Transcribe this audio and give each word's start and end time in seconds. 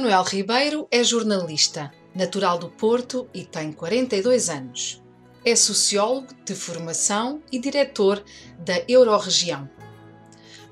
Manuel 0.00 0.22
Ribeiro 0.22 0.88
é 0.90 1.04
jornalista, 1.04 1.92
natural 2.14 2.56
do 2.56 2.70
Porto 2.70 3.28
e 3.34 3.44
tem 3.44 3.70
42 3.70 4.48
anos. 4.48 5.02
É 5.44 5.54
sociólogo 5.54 6.28
de 6.42 6.54
formação 6.54 7.42
e 7.52 7.58
diretor 7.58 8.24
da 8.58 8.82
Euroregião. 8.88 9.68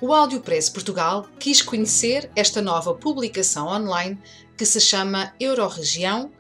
O 0.01 0.15
Audiopress 0.15 0.71
Portugal 0.71 1.29
quis 1.39 1.61
conhecer 1.61 2.31
esta 2.35 2.63
nova 2.63 2.95
publicação 2.95 3.69
online 3.69 4.19
que 4.57 4.65
se 4.65 4.81
chama 4.81 5.35
Euroregião, 5.39 6.33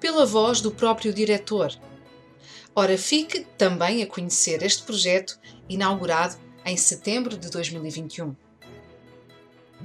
pela 0.00 0.26
voz 0.26 0.60
do 0.60 0.72
próprio 0.72 1.14
diretor. 1.14 1.72
Ora, 2.74 2.98
fique 2.98 3.46
também 3.56 4.02
a 4.02 4.06
conhecer 4.08 4.64
este 4.64 4.82
projeto 4.82 5.38
inaugurado 5.68 6.34
em 6.64 6.76
setembro 6.76 7.36
de 7.36 7.48
2021 7.48 8.34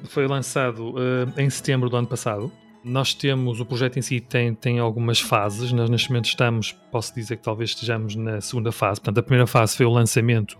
foi 0.05 0.27
lançado 0.27 0.91
uh, 0.91 1.33
em 1.37 1.49
setembro 1.49 1.89
do 1.89 1.95
ano 1.95 2.07
passado. 2.07 2.51
Nós 2.83 3.13
temos, 3.13 3.59
o 3.59 3.65
projeto 3.65 3.97
em 3.97 4.01
si 4.01 4.21
tem, 4.21 4.53
tem 4.53 4.79
algumas 4.79 5.20
fases. 5.20 5.73
Nós 5.73 5.89
neste 5.89 6.09
momento 6.09 6.26
estamos, 6.26 6.71
posso 6.89 7.13
dizer 7.13 7.37
que 7.37 7.43
talvez 7.43 7.71
estejamos 7.71 8.15
na 8.15 8.39
segunda 8.39 8.71
fase. 8.71 9.01
Portanto, 9.01 9.17
a 9.17 9.23
primeira 9.23 9.48
fase 9.48 9.76
foi 9.76 9.85
o 9.85 9.89
lançamento 9.91 10.57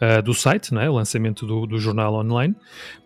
uh, 0.00 0.22
do 0.22 0.32
site, 0.32 0.72
não 0.72 0.80
é? 0.80 0.88
o 0.88 0.94
lançamento 0.94 1.44
do, 1.46 1.66
do 1.66 1.78
jornal 1.78 2.14
online. 2.14 2.54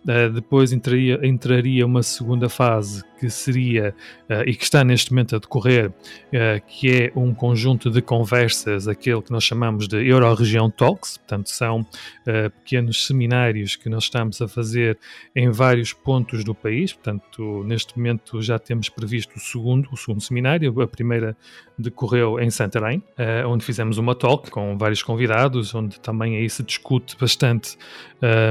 Uh, 0.05 0.31
depois 0.33 0.73
entraria, 0.73 1.19
entraria 1.27 1.87
uma 1.87 2.03
segunda 2.03 2.49
fase 2.49 3.03
que 3.19 3.29
seria 3.31 3.95
uh, 4.31 4.49
e 4.49 4.55
que 4.55 4.65
está 4.65 4.85
neste 4.85 5.13
momento 5.13 5.37
a 5.37 5.39
decorrer, 5.39 5.89
uh, 5.89 5.93
que 6.67 6.91
é 6.91 7.13
um 7.17 7.35
conjunto 7.35 7.91
de 7.91 8.01
conversas, 8.01 8.87
aquele 8.87 9.23
que 9.23 9.31
nós 9.31 9.45
chamamos 9.45 9.89
de 9.89 9.97
Euroregião 10.07 10.71
Talks, 10.71 11.19
portanto 11.19 11.51
são 11.51 11.87
pequenos 12.63 13.07
seminários 13.07 13.75
que 13.75 13.89
nós 13.89 14.05
estamos 14.05 14.41
a 14.43 14.47
fazer 14.47 14.99
em 15.35 15.51
vários 15.51 15.95
pontos 15.95 16.45
do 16.45 16.55
país, 16.55 16.93
portanto 16.93 17.65
neste 17.65 17.97
momento 17.97 18.43
já 18.43 18.59
temos 18.59 18.91
previsto 18.91 19.37
o 19.37 19.41
segundo, 19.41 19.89
o 19.91 19.97
segundo 19.97 20.21
seminário, 20.21 20.81
a 20.83 20.87
primeira 20.87 21.35
decorreu 21.79 22.39
em 22.39 22.51
Santarém, 22.51 23.03
onde 23.47 23.65
fizemos 23.65 23.97
uma 23.97 24.15
talk 24.15 24.51
com 24.51 24.77
vários 24.77 25.03
convidados, 25.03 25.75
onde 25.75 25.99
também 26.01 26.37
aí 26.37 26.51
se 26.51 26.63
discute 26.63 27.17
bastante 27.19 27.79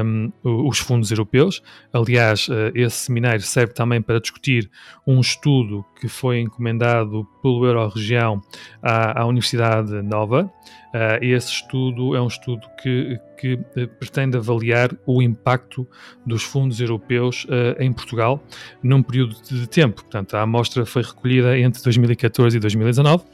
um, 0.04 0.32
os 0.42 0.78
fundos 0.78 1.10
europeus. 1.10 1.62
Aliás, 1.92 2.48
esse 2.74 2.96
seminário 2.96 3.42
serve 3.42 3.74
também 3.74 4.02
para 4.02 4.18
discutir 4.18 4.57
um 5.06 5.20
estudo 5.20 5.84
que 6.00 6.08
foi 6.08 6.40
encomendado 6.40 7.26
pelo 7.42 7.64
Euroregião 7.66 8.40
à, 8.82 9.20
à 9.20 9.26
Universidade 9.26 9.92
Nova. 10.02 10.50
Uh, 10.88 11.22
esse 11.22 11.52
estudo 11.52 12.16
é 12.16 12.20
um 12.20 12.28
estudo 12.28 12.66
que, 12.82 13.18
que 13.38 13.54
uh, 13.54 13.88
pretende 13.98 14.38
avaliar 14.38 14.90
o 15.06 15.20
impacto 15.20 15.86
dos 16.24 16.42
fundos 16.42 16.80
europeus 16.80 17.44
uh, 17.44 17.80
em 17.80 17.92
Portugal 17.92 18.42
num 18.82 19.02
período 19.02 19.36
de 19.42 19.66
tempo. 19.66 20.02
Portanto, 20.02 20.34
a 20.34 20.42
amostra 20.42 20.86
foi 20.86 21.02
recolhida 21.02 21.58
entre 21.58 21.82
2014 21.82 22.56
e 22.56 22.60
2019 22.60 23.24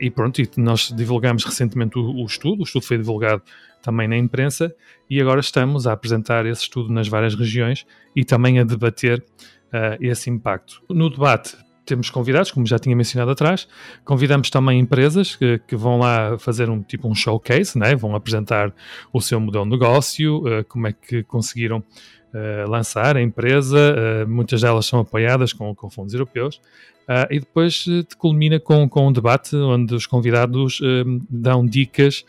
e 0.00 0.08
pronto, 0.08 0.40
e 0.40 0.48
nós 0.56 0.92
divulgamos 0.96 1.44
recentemente 1.44 1.98
o, 1.98 2.22
o 2.22 2.24
estudo. 2.24 2.60
O 2.60 2.64
estudo 2.64 2.84
foi 2.84 2.96
divulgado 2.96 3.42
também 3.82 4.08
na 4.08 4.16
imprensa, 4.16 4.74
e 5.08 5.20
agora 5.20 5.40
estamos 5.40 5.86
a 5.86 5.92
apresentar 5.92 6.46
esse 6.46 6.62
estudo 6.62 6.92
nas 6.92 7.08
várias 7.08 7.34
regiões 7.34 7.86
e 8.14 8.24
também 8.24 8.58
a 8.58 8.64
debater 8.64 9.24
uh, 9.72 9.96
esse 10.00 10.30
impacto. 10.30 10.82
No 10.88 11.10
debate 11.10 11.56
temos 11.88 12.10
convidados, 12.10 12.50
como 12.50 12.66
já 12.66 12.78
tinha 12.78 12.94
mencionado 12.94 13.30
atrás, 13.30 13.66
convidamos 14.04 14.50
também 14.50 14.78
empresas 14.78 15.34
que, 15.34 15.60
que 15.66 15.74
vão 15.74 15.98
lá 15.98 16.38
fazer 16.38 16.68
um 16.70 16.82
tipo 16.82 17.08
um 17.08 17.14
showcase, 17.14 17.78
né? 17.78 17.96
vão 17.96 18.14
apresentar 18.14 18.72
o 19.12 19.20
seu 19.20 19.40
modelo 19.40 19.64
de 19.64 19.70
negócio, 19.70 20.38
uh, 20.38 20.64
como 20.68 20.86
é 20.86 20.92
que 20.92 21.22
conseguiram 21.24 21.78
uh, 21.78 22.70
lançar 22.70 23.16
a 23.16 23.22
empresa, 23.22 24.24
muitas 24.28 24.60
delas 24.60 24.86
são 24.86 25.00
apoiadas 25.00 25.52
com, 25.52 25.74
com 25.74 25.90
fundos 25.90 26.14
europeus, 26.14 26.60
Uh, 27.08 27.24
e 27.30 27.40
depois 27.40 27.86
uh, 27.86 28.04
culmina 28.18 28.60
com, 28.60 28.86
com 28.86 29.08
um 29.08 29.12
debate 29.12 29.56
onde 29.56 29.94
os 29.94 30.06
convidados 30.06 30.78
uh, 30.80 31.26
dão 31.28 31.64
dicas 31.64 32.24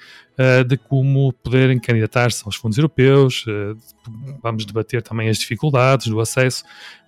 de 0.69 0.77
como 0.77 1.33
poderem 1.33 1.77
candidatar-se 1.77 2.43
aos 2.45 2.55
fundos 2.55 2.77
europeus. 2.77 3.43
vamos 4.41 4.65
debater 4.65 5.01
também 5.01 5.27
as 5.27 5.37
dificuldades 5.37 6.07
do 6.07 6.17
acesso 6.21 6.63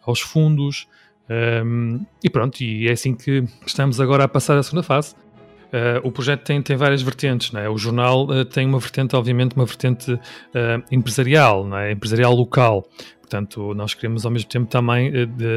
aos 0.06 0.20
fundos. 0.20 0.86
Um, 1.32 2.06
e 2.22 2.30
pronto, 2.30 2.62
e 2.62 2.90
é 2.90 2.92
assim 2.92 3.16
que 3.16 3.44
estamos 3.66 4.02
agora 4.02 4.26
a 4.26 4.28
passar 4.28 4.58
a 4.58 4.64
segunda 4.64 4.84
fase. 4.84 5.16
Uh, 5.72 6.06
o 6.06 6.12
projeto 6.12 6.44
tem, 6.44 6.62
tem 6.62 6.76
várias 6.76 7.02
vertentes, 7.02 7.54
não 7.54 7.62
é? 7.62 7.70
O 7.70 7.78
jornal 7.78 8.26
uh, 8.26 8.44
tem 8.44 8.68
uma 8.68 8.78
vertente, 8.78 9.16
obviamente, 9.16 9.56
uma 9.56 9.66
vertente 9.66 10.12
uh, 10.12 10.20
empresarial, 10.92 11.66
não 11.66 11.78
é? 11.78 11.94
Empresarial 11.94 12.34
local. 12.34 12.86
Portanto, 13.22 13.74
nós 13.74 13.94
queremos 13.94 14.26
ao 14.26 14.32
mesmo 14.32 14.50
tempo 14.50 14.70
também 14.70 15.10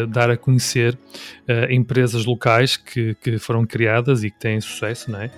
dar 0.09 0.31
a 0.31 0.37
conhecer 0.37 0.97
empresas 1.69 2.25
locais 2.25 2.77
que, 2.77 3.17
que 3.17 3.37
foram 3.37 3.67
criadas 3.67 4.23
e 4.23 4.31
que 4.31 4.39
têm 4.39 4.61
sucesso, 4.61 5.11
não 5.11 5.21
é? 5.21 5.29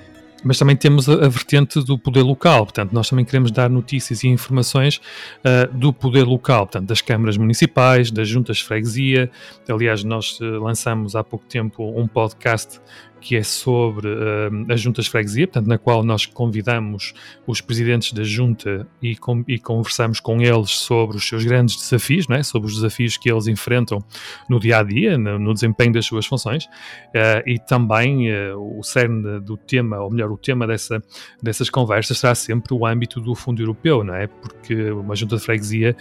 Mas 0.47 0.59
também 0.59 0.77
temos 0.77 1.09
a, 1.09 1.29
vertente 1.29 1.83
do 1.83 1.99
poder 1.99 2.23
local, 2.23 2.65
portanto, 2.67 2.93
nós 2.93 3.11
também 3.11 3.25
queremos 3.25 3.51
dar 3.51 3.69
notícias 3.69 4.23
e 4.23 4.29
informações 4.29 5.01
uh, 5.45 5.77
do 5.77 5.93
poder 5.93 6.23
local, 6.23 6.67
portanto, 6.67 6.87
das 6.87 7.01
câmaras 7.01 7.37
municipais, 7.37 8.12
das 8.12 8.29
juntas 8.29 8.59
de 8.59 8.65
freguesia. 8.65 9.29
Aliás, 9.69 10.05
nós 10.05 10.39
uh, 10.41 10.62
lançamos 10.62 11.17
há 11.17 11.25
pouco 11.25 11.45
tempo 11.47 11.83
um 12.01 12.07
podcast 12.07 12.81
que 13.27 13.35
é 13.35 13.43
sobre 13.43 14.07
uh, 14.07 14.73
as 14.73 14.81
juntas 14.81 15.07
de 15.07 15.11
freguesia, 15.11 15.49
portanto, 15.49 15.67
na 15.67 15.77
qual 15.77 16.05
nós 16.05 16.27
convidamos 16.27 17.13
os 17.45 17.61
presidentes 17.61 18.13
da 18.13 18.23
junta 18.23 18.87
e, 19.03 19.17
com, 19.17 19.43
e, 19.49 19.59
conversamos 19.59 20.21
com 20.21 20.41
eles 20.41 20.71
sobre 20.71 21.17
os 21.17 21.27
seus 21.27 21.45
grandes 21.45 21.75
desafios, 21.75 22.29
não 22.29 22.37
é? 22.37 22.45
sobre 22.45 22.69
os 22.69 22.77
desafios 22.77 23.17
que 23.17 23.29
eles 23.29 23.49
enfrentam 23.49 23.99
no 24.49 24.61
dia 24.61 24.79
a 24.79 24.85
dia, 24.85 25.19
no, 25.19 25.41
no 25.41 25.53
desempenho 25.53 25.93
das 25.93 26.07
suas 26.07 26.25
funções, 26.25 26.67
uh, 26.67 27.43
e 27.45 27.59
também 27.59 28.33
uh, 28.33 28.79
o 28.79 28.81
cerne 28.85 29.41
do 29.41 29.57
tema, 29.57 29.99
ou 29.99 30.09
melhor, 30.09 30.31
o 30.31 30.39
tema 30.39 30.65
dessa, 30.65 31.03
dessas 31.43 31.69
conversas 31.69 32.19
será 32.19 32.33
sempre 32.33 32.73
o 32.75 32.87
âmbito 32.87 33.21
do 33.21 33.35
Fundo 33.35 33.61
Europeu, 33.61 34.05
não 34.05 34.15
é? 34.15 34.29
Porque 34.29 34.93
uma 34.93 35.17
junta 35.17 35.35
de 35.35 35.43
freguesia, 35.43 35.97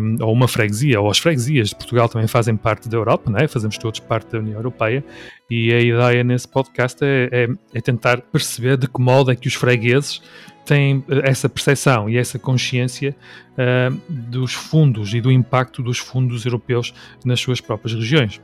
um, 0.00 0.24
ou 0.24 0.32
uma 0.32 0.46
freguesia, 0.46 1.00
ou 1.00 1.10
as 1.10 1.18
freguesias 1.18 1.70
de 1.70 1.74
Portugal 1.74 2.08
também 2.08 2.28
fazem 2.28 2.56
parte 2.56 2.88
da 2.88 2.96
Europa, 2.96 3.28
não 3.32 3.40
é? 3.40 3.48
Fazemos 3.48 3.76
todos 3.78 3.98
parte 3.98 4.30
da 4.30 4.38
União 4.38 4.58
Europeia, 4.58 5.04
e 5.52 5.70
a 5.70 5.80
ideia 5.80 6.24
nesse 6.24 6.48
podcast 6.52 7.02
é, 7.02 7.28
é, 7.32 7.48
é, 7.74 7.80
tentar 7.80 8.20
perceber 8.20 8.76
de 8.76 8.86
que 8.86 9.00
modo 9.00 9.30
é 9.30 9.36
que 9.36 9.48
os 9.48 9.54
fregueses 9.54 10.20
têm 10.64 11.04
eh, 11.08 11.30
essa 11.30 11.48
percepção 11.48 12.08
e 12.08 12.16
essa 12.16 12.38
consciência 12.38 13.16
uh, 13.52 14.00
dos 14.08 14.52
fundos 14.52 15.14
e 15.14 15.20
do 15.20 15.30
impacto 15.30 15.82
dos 15.82 15.98
fundos 15.98 16.44
europeus 16.44 16.94
nas 17.24 17.40
suas 17.40 17.60
próprias 17.60 17.94
regiões. 17.94 18.40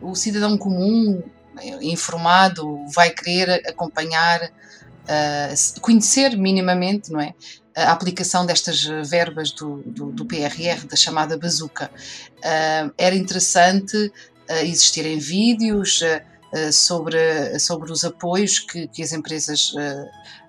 O 0.00 0.14
cidadão 0.14 0.56
comum, 0.56 1.22
informado, 1.82 2.78
vai 2.94 3.10
querer 3.10 3.62
acompanhar, 3.68 4.40
uh, 4.42 5.80
conhecer 5.80 6.36
minimamente, 6.36 7.10
não 7.10 7.20
é? 7.20 7.34
a 7.74 7.92
aplicação 7.92 8.46
destas 8.46 8.84
verbas 9.06 9.52
do, 9.52 9.82
do, 9.84 10.10
do 10.10 10.24
PRR, 10.24 10.86
da 10.88 10.96
chamada 10.96 11.36
bazuca. 11.36 11.90
Uh, 12.38 12.90
era 12.96 13.14
interessante 13.14 14.10
existirem 14.62 15.18
vídeos, 15.18 16.00
sobre, 16.72 17.58
sobre 17.58 17.92
os 17.92 18.04
apoios 18.04 18.58
que, 18.58 18.86
que 18.88 19.02
as 19.02 19.12
empresas 19.12 19.72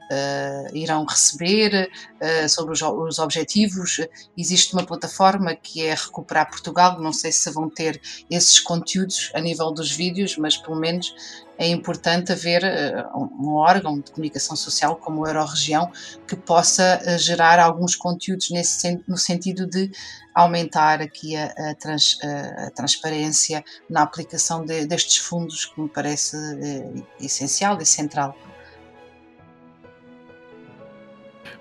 Uh, 0.09 0.73
irão 0.73 1.03
receber, 1.03 1.91
uh, 2.21 2.47
sobre 2.47 2.71
os, 2.73 2.81
os, 2.81 3.19
objetivos. 3.19 3.99
Existe 4.37 4.73
uma 4.73 4.85
plataforma 4.85 5.53
que 5.53 5.85
é 5.85 5.93
Recuperar 5.93 6.49
Portugal, 6.49 7.01
não 7.01 7.11
sei 7.11 7.29
se 7.29 7.51
vão 7.51 7.69
ter 7.69 7.99
esses 8.29 8.57
conteúdos 8.57 9.31
a 9.33 9.41
nível 9.41 9.69
dos 9.69 9.91
vídeos, 9.91 10.37
mas 10.37 10.55
pelo 10.55 10.79
menos 10.79 11.13
é 11.57 11.67
importante 11.67 12.31
haver 12.31 12.63
uh, 12.63 13.17
um 13.37 13.55
órgão 13.55 13.99
de 13.99 14.09
comunicação 14.11 14.55
social 14.55 14.95
como 14.95 15.25
a 15.25 15.29
Euroregião 15.29 15.91
que 16.25 16.37
possa 16.37 17.01
gerar 17.17 17.59
alguns 17.59 17.93
conteúdos 17.93 18.49
nesse, 18.49 19.03
no 19.05 19.17
sentido 19.17 19.67
de 19.67 19.91
aumentar 20.33 21.01
aqui 21.01 21.35
a, 21.35 21.47
a, 21.47 21.75
trans, 21.75 22.17
a 22.23 22.71
transparência 22.71 23.61
na 23.89 24.03
aplicação 24.03 24.65
de, 24.65 24.85
destes 24.85 25.17
fundos 25.17 25.65
que 25.65 25.81
me 25.81 25.89
parece 25.89 26.37
essencial 27.19 27.77
e 27.81 27.85
central. 27.85 28.33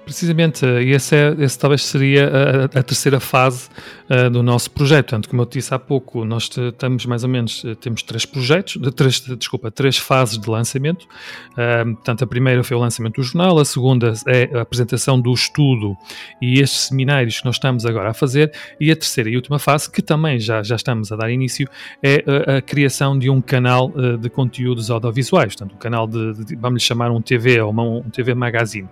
Precisamente, 0.07 0.65
e 0.65 0.93
esse, 0.93 1.17
é, 1.17 1.35
esse 1.41 1.59
talvez 1.59 1.85
seria 1.85 2.29
a, 2.29 2.65
a 2.79 2.83
terceira 2.85 3.19
fase 3.19 3.69
uh, 4.09 4.31
do 4.31 4.41
nosso 4.41 4.71
projeto. 4.71 5.07
Portanto, 5.07 5.29
como 5.29 5.43
eu 5.43 5.47
te 5.47 5.59
disse 5.59 5.75
há 5.75 5.81
pouco, 5.81 6.25
nós 6.25 6.49
estamos 6.57 7.05
mais 7.07 7.25
ou 7.25 7.29
menos, 7.29 7.65
eh, 7.65 7.75
temos 7.75 8.05
três 8.05 8.25
projetos, 8.25 8.79
três, 8.95 9.21
desculpa, 9.21 9.69
três 9.69 9.97
fases 9.97 10.39
de 10.39 10.49
lançamento. 10.49 11.09
Uh, 11.55 11.93
portanto, 11.97 12.23
a 12.23 12.27
primeira 12.27 12.63
foi 12.63 12.77
o 12.77 12.81
lançamento 12.81 13.17
do 13.17 13.23
jornal, 13.25 13.59
a 13.59 13.65
segunda 13.65 14.13
é 14.29 14.57
a 14.57 14.61
apresentação 14.61 15.21
do 15.21 15.35
estudo 15.35 15.97
e 16.41 16.61
estes 16.61 16.83
seminários 16.83 17.41
que 17.41 17.45
nós 17.45 17.57
estamos 17.57 17.85
agora 17.85 18.11
a 18.11 18.15
fazer, 18.15 18.53
e 18.79 18.93
a 18.93 18.95
terceira 18.95 19.29
e 19.29 19.35
última 19.35 19.59
fase, 19.59 19.91
que 19.91 20.01
também 20.01 20.39
já, 20.39 20.63
já 20.63 20.77
estamos 20.77 21.11
a 21.11 21.17
dar 21.17 21.33
início, 21.33 21.69
é 22.01 22.23
a, 22.47 22.59
a 22.59 22.63
criação 22.63 23.19
de 23.19 23.29
um 23.29 23.41
canal 23.41 23.91
uh, 23.91 24.17
de 24.17 24.31
conteúdos 24.31 24.89
audiovisuais, 24.89 25.57
portanto, 25.57 25.75
um 25.75 25.79
canal 25.79 26.07
de, 26.07 26.45
de 26.45 26.55
vamos 26.55 26.85
chamar 26.85 27.11
um 27.11 27.21
TV 27.21 27.61
ou 27.61 27.73
uma, 27.73 27.83
um 27.83 28.03
TV 28.03 28.35
Magazine. 28.35 28.89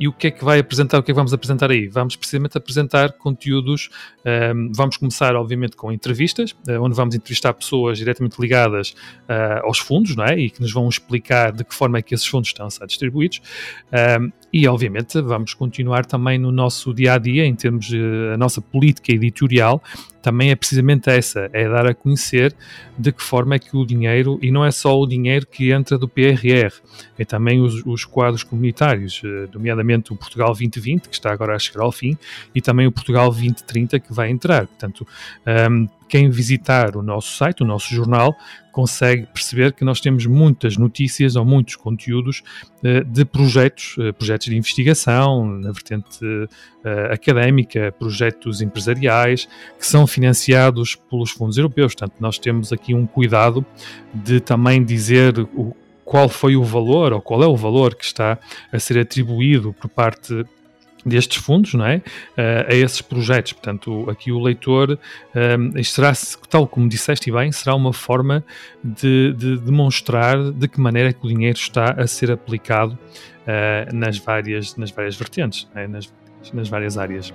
E 0.00 0.08
o 0.08 0.12
que 0.14 0.28
é 0.28 0.30
que 0.30 0.42
vai 0.42 0.58
apresentar? 0.58 0.98
O 0.98 1.02
que 1.02 1.10
é 1.10 1.12
que 1.12 1.16
vamos 1.16 1.34
apresentar 1.34 1.70
aí? 1.70 1.86
Vamos 1.86 2.16
precisamente 2.16 2.56
apresentar 2.56 3.12
conteúdos. 3.12 3.90
Um, 4.54 4.72
vamos 4.74 4.96
começar, 4.96 5.36
obviamente, 5.36 5.76
com 5.76 5.92
entrevistas, 5.92 6.52
uh, 6.66 6.80
onde 6.80 6.96
vamos 6.96 7.14
entrevistar 7.14 7.52
pessoas 7.52 7.98
diretamente 7.98 8.40
ligadas 8.40 8.94
uh, 9.28 9.62
aos 9.62 9.78
fundos, 9.78 10.16
não 10.16 10.24
é? 10.24 10.38
E 10.38 10.48
que 10.48 10.62
nos 10.62 10.72
vão 10.72 10.88
explicar 10.88 11.52
de 11.52 11.64
que 11.64 11.74
forma 11.74 11.98
é 11.98 12.02
que 12.02 12.14
esses 12.14 12.26
fundos 12.26 12.48
estão 12.48 12.66
a 12.66 12.70
ser 12.70 12.86
distribuídos. 12.86 13.42
Um, 14.18 14.32
e, 14.50 14.66
obviamente, 14.66 15.20
vamos 15.20 15.52
continuar 15.52 16.06
também 16.06 16.38
no 16.38 16.50
nosso 16.50 16.94
dia 16.94 17.12
a 17.12 17.18
dia, 17.18 17.44
em 17.44 17.54
termos 17.54 17.86
de 17.86 18.00
a 18.32 18.38
nossa 18.38 18.62
política 18.62 19.12
editorial, 19.12 19.82
também 20.22 20.50
é 20.50 20.56
precisamente 20.56 21.08
essa, 21.10 21.48
é 21.52 21.68
dar 21.68 21.86
a 21.86 21.94
conhecer 21.94 22.54
de 22.98 23.12
que 23.12 23.22
forma 23.22 23.54
é 23.54 23.58
que 23.58 23.76
o 23.76 23.84
dinheiro, 23.84 24.38
e 24.42 24.50
não 24.50 24.64
é 24.64 24.70
só 24.70 24.98
o 24.98 25.06
dinheiro 25.06 25.46
que 25.46 25.72
entra 25.72 25.96
do 25.96 26.08
PRR, 26.08 26.72
é 27.18 27.24
também 27.24 27.60
os, 27.60 27.84
os 27.86 28.04
quadros 28.04 28.42
comunitários, 28.42 29.22
eh, 29.24 29.48
nomeadamente 29.52 30.12
o 30.12 30.16
Portugal 30.16 30.48
2020, 30.48 31.08
que 31.08 31.14
está 31.14 31.32
agora 31.32 31.56
a 31.56 31.58
chegar 31.58 31.82
ao 31.82 31.92
fim, 31.92 32.16
e 32.54 32.60
também 32.60 32.86
o 32.86 32.92
Portugal 32.92 33.30
2030, 33.30 34.00
que 34.00 34.12
vai 34.12 34.30
entrar. 34.30 34.66
Portanto, 34.66 35.06
um, 35.70 35.88
quem 36.10 36.28
visitar 36.28 36.96
o 36.96 37.02
nosso 37.02 37.36
site, 37.36 37.62
o 37.62 37.66
nosso 37.66 37.94
jornal, 37.94 38.36
consegue 38.72 39.26
perceber 39.26 39.72
que 39.72 39.84
nós 39.84 40.00
temos 40.00 40.26
muitas 40.26 40.76
notícias 40.76 41.36
ou 41.36 41.44
muitos 41.44 41.76
conteúdos 41.76 42.42
uh, 42.82 43.04
de 43.04 43.24
projetos, 43.24 43.96
uh, 43.96 44.12
projetos 44.12 44.48
de 44.48 44.56
investigação, 44.56 45.46
na 45.46 45.70
vertente 45.70 46.24
uh, 46.24 47.12
académica, 47.12 47.94
projetos 47.96 48.60
empresariais, 48.60 49.48
que 49.78 49.86
são 49.86 50.04
financiados 50.04 50.96
pelos 51.08 51.30
fundos 51.30 51.56
europeus. 51.56 51.94
Portanto, 51.94 52.16
nós 52.18 52.38
temos 52.38 52.72
aqui 52.72 52.92
um 52.92 53.06
cuidado 53.06 53.64
de 54.12 54.40
também 54.40 54.84
dizer 54.84 55.38
o, 55.54 55.76
qual 56.04 56.28
foi 56.28 56.56
o 56.56 56.64
valor 56.64 57.12
ou 57.12 57.22
qual 57.22 57.40
é 57.44 57.46
o 57.46 57.56
valor 57.56 57.94
que 57.94 58.04
está 58.04 58.36
a 58.72 58.78
ser 58.80 58.98
atribuído 58.98 59.72
por 59.72 59.88
parte 59.88 60.44
destes 61.04 61.42
fundos, 61.42 61.74
não 61.74 61.86
é? 61.86 61.96
Uh, 61.96 62.02
a 62.68 62.74
esses 62.74 63.00
projetos. 63.00 63.52
Portanto, 63.52 64.08
aqui 64.10 64.32
o 64.32 64.38
leitor, 64.40 64.98
um, 65.34 65.38
ehm, 65.38 65.82
será, 65.82 66.12
tal 66.48 66.66
como 66.66 66.88
disseste 66.88 67.30
bem, 67.30 67.50
será 67.52 67.74
uma 67.74 67.92
forma 67.92 68.44
de, 68.82 69.32
de, 69.34 69.58
demonstrar 69.58 70.50
de 70.52 70.68
que 70.68 70.80
maneira 70.80 71.12
que 71.12 71.24
o 71.24 71.28
dinheiro 71.28 71.58
está 71.58 71.92
a 71.92 72.06
ser 72.06 72.30
aplicado 72.30 72.98
uh, 73.42 73.94
nas, 73.94 74.18
várias, 74.18 74.76
nas 74.76 74.90
várias 74.90 75.16
vertentes, 75.16 75.68
é? 75.74 75.86
nas, 75.86 76.12
nas 76.52 76.68
várias 76.68 76.96
áreas. 76.98 77.32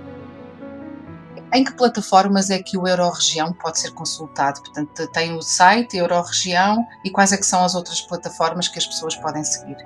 Em 1.54 1.64
que 1.64 1.72
plataformas 1.72 2.50
é 2.50 2.60
que 2.60 2.76
o 2.76 2.86
Euroregião 2.86 3.52
pode 3.52 3.78
ser 3.78 3.92
consultado? 3.92 4.60
Portanto, 4.60 5.06
tem 5.12 5.34
o 5.34 5.40
site 5.40 5.96
Euroregião 5.96 6.84
e 7.04 7.10
quais 7.10 7.32
é 7.32 7.36
que 7.36 7.46
são 7.46 7.64
as 7.64 7.74
outras 7.74 8.00
plataformas 8.00 8.68
que 8.68 8.78
as 8.78 8.86
pessoas 8.86 9.14
podem 9.16 9.44
seguir? 9.44 9.76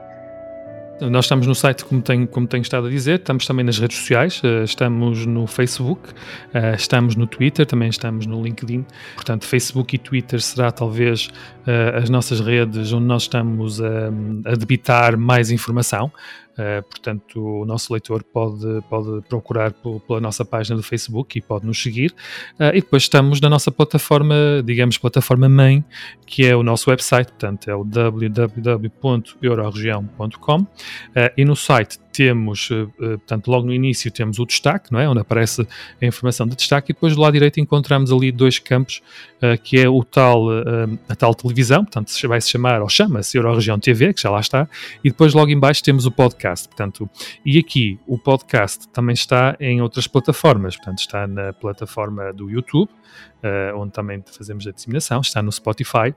Nós 1.00 1.24
estamos 1.24 1.46
no 1.46 1.54
site, 1.54 1.82
como 1.84 2.02
tenho, 2.02 2.28
como 2.28 2.46
tenho 2.46 2.60
estado 2.60 2.86
a 2.86 2.90
dizer, 2.90 3.20
estamos 3.20 3.46
também 3.46 3.64
nas 3.64 3.78
redes 3.78 3.96
sociais, 3.96 4.42
eh, 4.44 4.64
estamos 4.64 5.24
no 5.24 5.46
Facebook, 5.46 6.10
eh, 6.52 6.74
estamos 6.74 7.16
no 7.16 7.26
Twitter, 7.26 7.64
também 7.64 7.88
estamos 7.88 8.26
no 8.26 8.42
LinkedIn. 8.42 8.84
Portanto, 9.14 9.46
Facebook 9.46 9.96
e 9.96 9.98
Twitter 9.98 10.42
será 10.42 10.70
talvez 10.70 11.30
eh, 11.66 12.00
as 12.02 12.10
nossas 12.10 12.40
redes 12.40 12.92
onde 12.92 13.06
nós 13.06 13.22
estamos 13.22 13.80
a, 13.80 14.10
debitar 14.58 15.16
mais 15.16 15.50
informação. 15.50 16.12
Portanto, 16.90 17.62
o 17.62 17.64
nosso 17.64 17.90
leitor 17.90 18.22
pode, 18.22 18.66
pode 18.90 19.22
procurar 19.30 19.72
pela 20.06 20.20
nossa 20.20 20.44
página 20.44 20.76
do 20.76 20.82
Facebook 20.82 21.38
e 21.38 21.40
pode 21.40 21.64
nos 21.64 21.82
seguir. 21.82 22.14
E 22.58 22.82
depois 22.82 23.04
estamos 23.04 23.40
na 23.40 23.48
nossa 23.48 23.72
plataforma, 23.72 24.34
digamos, 24.62 24.98
plataforma 24.98 25.48
mãe, 25.48 25.82
que 26.26 26.44
é 26.44 26.54
o 26.54 26.62
nosso 26.62 26.90
website, 26.90 27.28
portanto, 27.28 27.70
é 27.70 27.74
o 27.74 27.82
www.euroregião.com. 27.82 30.66
Uh, 31.10 31.32
e 31.36 31.44
no 31.44 31.56
site 31.56 31.98
temos, 32.12 32.70
uh, 32.70 32.90
portanto, 32.98 33.48
logo 33.48 33.66
no 33.66 33.72
início 33.72 34.10
temos 34.10 34.38
o 34.38 34.46
destaque, 34.46 34.92
não 34.92 35.00
é? 35.00 35.08
Onde 35.08 35.20
aparece 35.20 35.66
a 36.00 36.06
informação 36.06 36.46
de 36.46 36.56
destaque, 36.56 36.92
e 36.92 36.94
depois 36.94 37.14
do 37.14 37.20
lado 37.20 37.32
direito 37.32 37.60
encontramos 37.60 38.12
ali 38.12 38.32
dois 38.32 38.58
campos, 38.58 39.00
uh, 39.36 39.60
que 39.62 39.78
é 39.80 39.88
o 39.88 40.02
tal, 40.04 40.46
a 41.08 41.14
tal 41.14 41.34
televisão, 41.34 41.84
portanto, 41.84 42.12
vai 42.28 42.40
se 42.40 42.50
chamar, 42.50 42.82
ou 42.82 42.88
chama-se 42.88 43.36
Euroregião 43.36 43.78
TV, 43.78 44.12
que 44.12 44.22
já 44.22 44.30
lá 44.30 44.40
está, 44.40 44.68
e 45.04 45.10
depois 45.10 45.34
logo 45.34 45.50
embaixo 45.50 45.82
temos 45.82 46.06
o 46.06 46.10
podcast, 46.10 46.68
portanto, 46.68 47.08
e 47.44 47.58
aqui 47.58 47.98
o 48.06 48.18
podcast 48.18 48.88
também 48.88 49.14
está 49.14 49.56
em 49.60 49.80
outras 49.80 50.06
plataformas, 50.06 50.76
portanto, 50.76 50.98
está 50.98 51.26
na 51.26 51.52
plataforma 51.52 52.32
do 52.32 52.50
YouTube, 52.50 52.90
onde 53.76 53.92
também 53.92 54.22
fazemos 54.26 54.66
a 54.66 54.70
disseminação, 54.70 55.20
está 55.20 55.42
no 55.42 55.50
Spotify, 55.50 56.14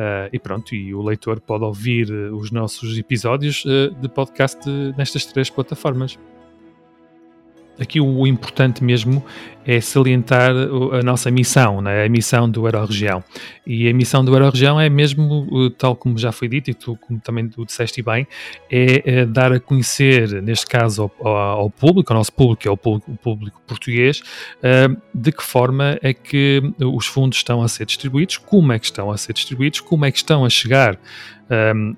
Uh, 0.00 0.32
e 0.32 0.38
pronto, 0.38 0.74
e 0.74 0.94
o 0.94 1.02
leitor 1.02 1.40
pode 1.42 1.62
ouvir 1.62 2.10
uh, 2.10 2.34
os 2.34 2.50
nossos 2.50 2.96
episódios 2.96 3.66
uh, 3.66 3.94
de 4.00 4.08
podcast 4.08 4.58
nestas 4.96 5.26
três 5.26 5.50
plataformas. 5.50 6.18
Aqui 7.80 8.00
o 8.00 8.26
importante 8.26 8.84
mesmo 8.84 9.24
é 9.64 9.80
salientar 9.80 10.50
a 10.50 11.02
nossa 11.02 11.30
missão, 11.30 11.80
né? 11.80 12.04
a 12.04 12.08
missão 12.08 12.48
do 12.50 12.66
Euroregião. 12.66 13.22
E 13.66 13.88
a 13.88 13.94
missão 13.94 14.24
do 14.24 14.34
Euroregião 14.34 14.80
é 14.80 14.88
mesmo, 14.88 15.70
tal 15.78 15.94
como 15.94 16.18
já 16.18 16.32
foi 16.32 16.48
dito, 16.48 16.70
e 16.70 16.74
tu 16.74 16.96
como 16.96 17.20
também 17.20 17.48
tu 17.48 17.64
disseste 17.64 18.02
bem, 18.02 18.26
é, 18.70 19.20
é 19.20 19.26
dar 19.26 19.52
a 19.52 19.60
conhecer, 19.60 20.42
neste 20.42 20.66
caso 20.66 21.10
ao, 21.20 21.28
ao, 21.28 21.70
público, 21.70 22.12
ao 22.12 22.18
nosso 22.18 22.32
público, 22.32 22.62
que 22.62 22.68
é 22.68 22.76
público, 22.76 23.18
público 23.22 23.62
português, 23.66 24.22
de 25.14 25.32
que 25.32 25.42
forma 25.42 25.98
é 26.02 26.12
que 26.12 26.62
os 26.80 27.06
fundos 27.06 27.38
estão 27.38 27.62
a 27.62 27.68
ser 27.68 27.86
distribuídos, 27.86 28.38
como 28.38 28.72
é 28.72 28.78
que 28.78 28.86
estão 28.86 29.10
a 29.10 29.16
ser 29.16 29.32
distribuídos, 29.32 29.80
como 29.80 30.04
é 30.04 30.10
que 30.10 30.18
estão 30.18 30.44
a 30.44 30.50
chegar 30.50 30.98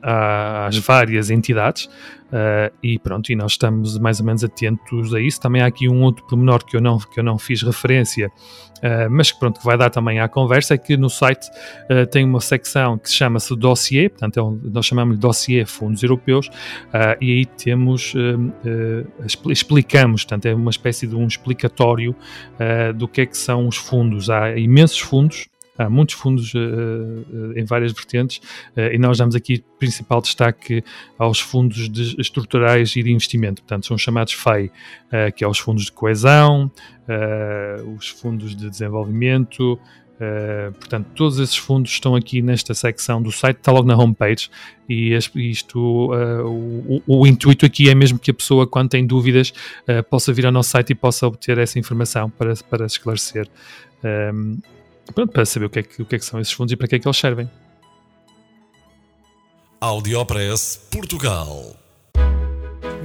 às 0.02 0.78
várias 0.78 1.30
entidades. 1.30 1.88
Uh, 2.32 2.72
e 2.82 2.98
pronto, 2.98 3.30
e 3.30 3.36
nós 3.36 3.52
estamos 3.52 3.98
mais 3.98 4.18
ou 4.18 4.24
menos 4.24 4.42
atentos 4.42 5.12
a 5.12 5.20
isso. 5.20 5.38
Também 5.38 5.60
há 5.60 5.66
aqui 5.66 5.86
um 5.86 6.00
outro 6.00 6.24
pormenor 6.26 6.64
que 6.64 6.74
eu 6.74 6.80
não, 6.80 6.98
que 6.98 7.20
eu 7.20 7.22
não 7.22 7.36
fiz 7.36 7.60
referência, 7.60 8.28
uh, 8.28 9.10
mas 9.10 9.30
que 9.30 9.38
pronto, 9.38 9.60
que 9.60 9.66
vai 9.66 9.76
dar 9.76 9.90
também 9.90 10.18
à 10.18 10.26
conversa, 10.26 10.72
é 10.72 10.78
que 10.78 10.96
no 10.96 11.10
site 11.10 11.46
uh, 11.90 12.06
tem 12.06 12.24
uma 12.24 12.40
secção 12.40 12.96
que 12.96 13.10
chama-se 13.10 13.54
dossiê, 13.54 14.08
portanto 14.08 14.40
é 14.64 14.70
nós 14.70 14.86
chamamos 14.86 15.16
de 15.16 15.20
dossiê 15.20 15.66
fundos 15.66 16.02
europeus, 16.02 16.48
e 17.20 17.32
aí 17.32 17.44
temos, 17.44 18.14
explicamos, 19.50 20.24
portanto 20.24 20.46
é 20.46 20.54
uma 20.54 20.70
espécie 20.70 21.06
de 21.06 21.14
um 21.14 21.26
explicatório 21.26 22.16
do 22.96 23.06
que 23.06 23.20
é 23.20 23.26
que 23.26 23.36
são 23.36 23.68
os 23.68 23.76
fundos. 23.76 24.30
Há 24.30 24.56
imensos 24.56 24.98
fundos, 24.98 25.48
há 25.82 25.90
muitos 25.90 26.14
fundos 26.14 26.52
uh, 26.54 27.52
em 27.56 27.64
várias 27.64 27.92
vertentes 27.92 28.38
uh, 28.76 28.92
e 28.92 28.98
nós 28.98 29.18
damos 29.18 29.34
aqui 29.34 29.64
principal 29.78 30.20
destaque 30.20 30.82
aos 31.18 31.40
fundos 31.40 31.88
de, 31.88 32.20
estruturais 32.20 32.94
e 32.96 33.02
de 33.02 33.10
investimento, 33.10 33.62
portanto 33.62 33.86
são 33.86 33.98
chamados 33.98 34.32
FEI, 34.32 34.70
que 35.34 35.44
é 35.44 35.48
os 35.48 35.58
fundos 35.58 35.86
de 35.86 35.92
coesão, 35.92 36.70
os 37.96 38.08
fundos 38.08 38.54
de 38.54 38.70
desenvolvimento, 38.70 39.78
Uh, 40.22 40.70
portanto, 40.74 41.08
todos 41.16 41.40
esses 41.40 41.56
fundos 41.56 41.90
estão 41.90 42.14
aqui 42.14 42.40
nesta 42.40 42.74
secção 42.74 43.20
do 43.20 43.32
site, 43.32 43.56
está 43.56 43.72
logo 43.72 43.88
na 43.88 43.96
homepage. 43.96 44.48
E 44.88 45.18
isto, 45.34 46.12
uh, 46.12 46.46
o, 46.46 47.02
o, 47.06 47.26
intuito 47.26 47.66
aqui 47.66 47.88
é 47.88 47.94
mesmo 47.94 48.20
que 48.20 48.30
a 48.30 48.34
pessoa, 48.34 48.64
quando 48.64 48.90
tem 48.90 49.04
dúvidas, 49.04 49.52
uh, 49.88 50.02
possa 50.08 50.32
vir 50.32 50.46
ao 50.46 50.52
nosso 50.52 50.70
site 50.70 50.90
e 50.90 50.94
possa 50.94 51.26
obter 51.26 51.58
essa 51.58 51.76
informação 51.76 52.30
para, 52.30 52.54
para 52.70 52.86
esclarecer. 52.86 53.48
Um, 54.04 54.58
Pronto, 55.14 55.32
para 55.32 55.44
saber 55.44 55.66
o 55.66 55.70
que, 55.70 55.78
é 55.80 55.82
que, 55.82 56.02
o 56.02 56.06
que, 56.06 56.16
é 56.16 56.18
que 56.18 56.24
são 56.24 56.40
esses 56.40 56.52
fundos 56.52 56.72
e 56.72 56.76
para 56.76 56.88
que 56.88 56.96
é 56.96 56.98
que 56.98 57.06
eles 57.06 57.16
servem. 57.16 57.50
Audiopress 59.80 60.76
Portugal. 60.90 61.76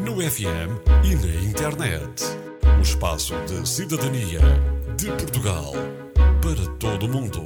No 0.06 0.22
FM 0.22 0.77
e 1.04 1.16
na 1.16 1.44
internet. 1.44 2.24
O 2.77 2.82
espaço 2.82 3.34
de 3.48 3.68
cidadania 3.68 4.39
de 4.96 5.08
Portugal 5.08 5.74
para 6.42 6.68
todo 6.77 7.08
o 7.08 7.10
mundo. 7.10 7.42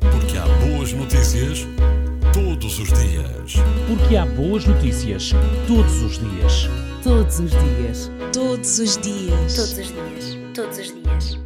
Porque 0.00 0.36
há 0.36 0.46
boas 0.66 0.92
notícias 0.92 1.66
todos 2.32 2.78
os 2.80 2.88
dias. 2.88 3.54
Porque 3.86 4.16
há 4.16 4.26
boas 4.26 4.64
notícias 4.64 5.30
todos 5.68 6.02
os 6.02 6.18
dias. 6.18 6.68
Todos 7.02 7.38
os 7.38 7.50
dias. 7.50 8.10
Todos 8.32 8.78
os 8.78 8.98
dias. 8.98 9.54
Todos 9.54 9.78
os 9.78 9.92
dias. 9.92 10.38
Todos 10.54 10.78
os 10.78 10.92
dias. 10.92 11.43